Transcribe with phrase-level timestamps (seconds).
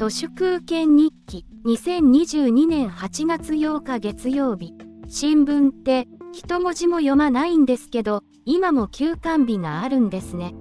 [0.00, 4.72] 都市空権日記2022年8月8日月曜日。
[5.06, 10.54] 新聞って一文字も読まないんですけど今も休館日があるんですね。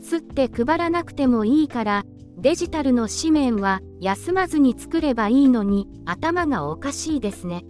[0.00, 2.04] すって配らなくてもいいから
[2.38, 7.64] デジタルの紙面は休まずに作ればいいのに頭がおかしいですね。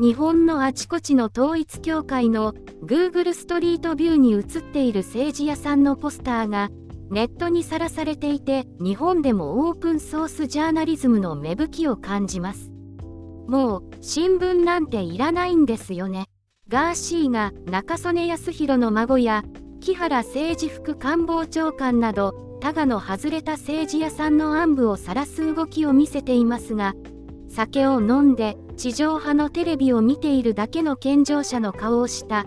[0.00, 2.52] 日本のあちこちの統一教会の
[2.84, 6.70] Google ストリートビューに映っている政治屋さんのポスターが
[7.10, 12.70] ネットにさらされていて日本でもオープンソースジャーナリズムの芽吹きを感じます。
[13.48, 16.26] もう新聞なんていらないんですよね。
[16.68, 19.42] ガーシーが中曽根康弘の孫や
[19.80, 26.94] 木原政治副官房長官など他がの外れた政治屋さんの暗部を晒す動きを見せていますが
[27.48, 32.44] 酒を飲んで地上波のテレビを見ているだけの健常者の顔をした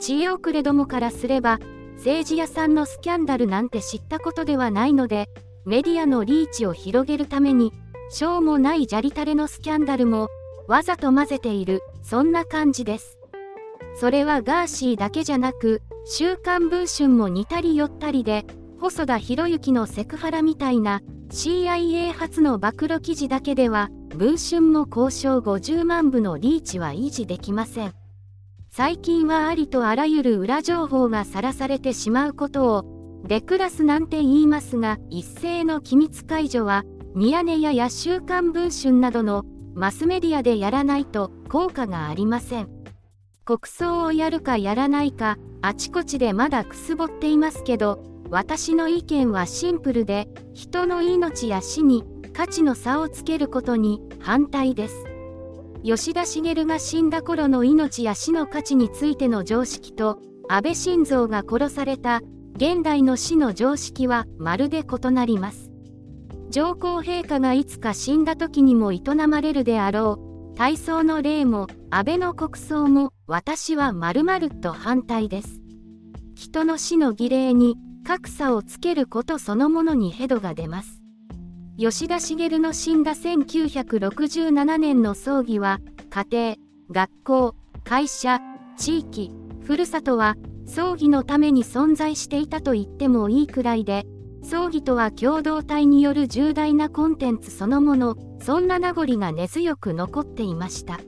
[0.00, 1.58] 知恵遅れどもからすれば
[1.96, 5.28] 政治屋さんのスキャンダルなんて知ったことではないので
[5.64, 7.72] メディアのリーチを広げるために
[8.10, 10.28] しょうもないじゃりたれのスキャンダルも
[10.68, 13.18] わざと混ぜているそんな感じです。
[13.98, 18.44] それはガーシーだけじゃなく「週刊文春」も似たり寄ったりで
[18.78, 27.94] 細田博之のセクハラみたいな CIA 初の暴露記事だけでは文春も交渉50万部のリーチは維持できません。
[28.76, 42.68] 最近はありとあらゆる裏情報がさらされてしまうことをデクラスなんて言いますが一斉の機密解除はミヤネ屋や週刊文春などのマスメディアでやらないと効果がありません。
[43.46, 55.05] 国葬をやるかやらないかあちこちでまだくすぼっていますけど私の意見はシンプルで人の命や死に価値の差をつけることに反対です。
[55.82, 60.18] 吉田茂が死んだ頃の命や死の価値についての常識と
[60.48, 62.22] 安倍晋三が殺された
[62.56, 65.70] 現代の死の常識はまるで異なります。
[66.48, 70.18] 上皇陛下がいつか死んだ時にも営まれるであろ
[70.52, 75.60] う体操の礼も安倍の国葬も私はまるまると反対です。
[76.34, 81.02] 人の死の儀礼に格差をつけることそのものにヘドが出ます。
[81.78, 86.56] 吉田茂の死んだ1967年の葬儀は家庭
[86.90, 87.54] 学校
[87.84, 88.40] 会社
[88.78, 89.30] 地域
[89.62, 94.06] ふるさとは葬儀のために存在していたと言ってもいいくらいで
[94.42, 100.98] 葬儀とは共同体による重大なコンテンツそのものそんな名残が根強く残っていました。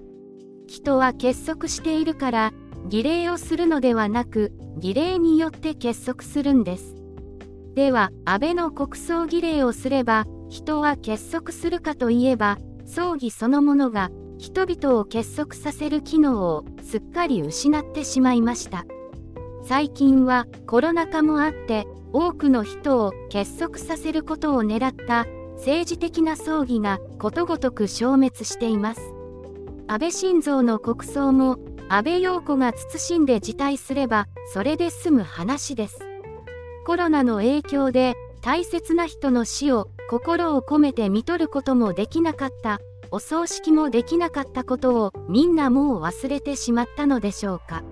[0.67, 2.53] 人は結束しているから
[2.89, 6.98] 儀礼をするのではなく儀礼によって結束するんです。
[7.79, 18.85] では安倍の国葬儀礼をすれば人は結束するかといえば葬儀そのものが人々を結束させる機能をすっかり失ってしまいました。
[19.63, 25.29] 最近はコロナ禍もあって多くの人を結束させることを狙った
[25.59, 29.13] 政治的な葬儀がことごとく消滅しています。
[29.87, 31.59] 安倍晋三の国葬も
[31.89, 36.08] 安倍陽子が慎んで辞退すればそれで済む話です。
[36.89, 42.81] コロナの影響で大切な人の死を心を込めて見とることもできなかった。
[43.11, 47.83] お葬式もできなかったことをみんなもう忘れてしまったのでしょうか。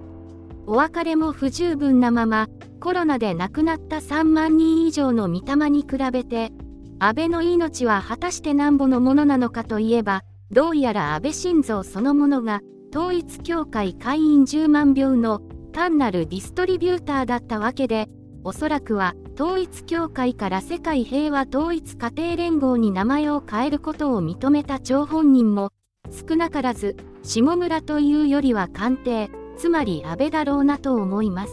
[0.67, 2.49] お別れも不十分なまま
[2.81, 6.51] コロナで亡くなった3万人以上の御霊に比べて
[6.99, 12.63] 安倍の命は果たしてなんぼのものなのかといえばどうやら安倍晋三そのものが
[12.95, 15.41] 統一教会会員10万票の
[15.75, 18.09] 単なるディストリビューターだったわけで
[18.47, 25.73] おそらくは統一教会から世界平和統一家庭連合に名前を変えることを認めた張本人も
[26.13, 31.53] 少なからず下村というよりは官邸つまり安倍だろうなと思います。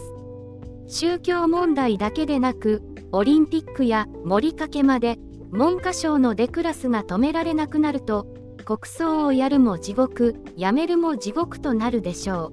[0.86, 5.18] 宗教問題だけでなくオリンピックや盛りかけまで
[5.50, 8.28] 文科省のデクラスが止められなくなると
[8.64, 12.52] 国葬をやるも地獄やめるも地獄となるでしょ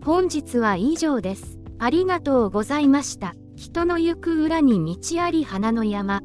[0.00, 0.06] う。
[0.06, 1.58] 本日は以上です。
[1.78, 3.34] ありがとうございました。
[3.58, 6.22] 人の行く裏に道あり花の山。